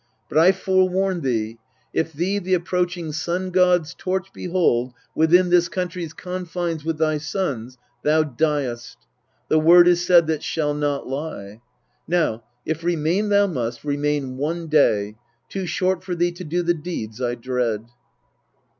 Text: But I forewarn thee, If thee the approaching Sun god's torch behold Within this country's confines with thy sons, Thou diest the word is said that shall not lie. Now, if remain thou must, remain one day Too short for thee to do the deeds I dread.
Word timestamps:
But 0.29 0.39
I 0.39 0.51
forewarn 0.51 1.21
thee, 1.21 1.59
If 1.93 2.11
thee 2.11 2.39
the 2.39 2.55
approaching 2.55 3.11
Sun 3.11 3.51
god's 3.51 3.93
torch 3.93 4.33
behold 4.33 4.93
Within 5.13 5.51
this 5.51 5.69
country's 5.69 6.11
confines 6.11 6.83
with 6.83 6.97
thy 6.97 7.19
sons, 7.19 7.77
Thou 8.01 8.23
diest 8.23 8.97
the 9.47 9.59
word 9.59 9.87
is 9.87 10.03
said 10.03 10.25
that 10.25 10.41
shall 10.41 10.73
not 10.73 11.07
lie. 11.07 11.61
Now, 12.07 12.43
if 12.65 12.83
remain 12.83 13.29
thou 13.29 13.45
must, 13.45 13.83
remain 13.83 14.37
one 14.37 14.65
day 14.65 15.17
Too 15.49 15.67
short 15.67 16.03
for 16.03 16.15
thee 16.15 16.31
to 16.31 16.43
do 16.43 16.63
the 16.63 16.73
deeds 16.73 17.21
I 17.21 17.35
dread. 17.35 17.85